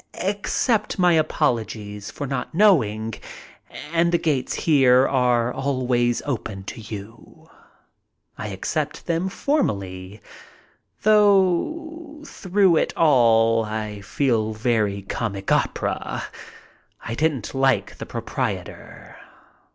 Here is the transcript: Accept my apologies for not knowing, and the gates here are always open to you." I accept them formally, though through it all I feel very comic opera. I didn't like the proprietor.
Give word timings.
Accept 0.23 0.97
my 0.97 1.13
apologies 1.13 2.09
for 2.09 2.25
not 2.25 2.55
knowing, 2.55 3.13
and 3.93 4.11
the 4.11 4.17
gates 4.17 4.55
here 4.55 5.07
are 5.07 5.53
always 5.53 6.23
open 6.25 6.63
to 6.63 6.81
you." 6.81 7.47
I 8.35 8.47
accept 8.47 9.05
them 9.05 9.29
formally, 9.29 10.19
though 11.03 12.23
through 12.25 12.77
it 12.77 12.97
all 12.97 13.63
I 13.63 14.01
feel 14.01 14.53
very 14.55 15.03
comic 15.03 15.51
opera. 15.51 16.23
I 17.05 17.13
didn't 17.13 17.53
like 17.53 17.99
the 17.99 18.07
proprietor. 18.07 19.17